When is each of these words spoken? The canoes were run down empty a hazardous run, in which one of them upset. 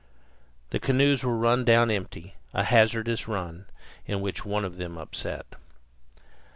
The 0.71 0.79
canoes 0.79 1.23
were 1.23 1.37
run 1.37 1.63
down 1.63 1.91
empty 1.91 2.33
a 2.55 2.63
hazardous 2.63 3.27
run, 3.27 3.67
in 4.07 4.19
which 4.19 4.43
one 4.43 4.65
of 4.65 4.77
them 4.77 4.97
upset. 4.97 5.45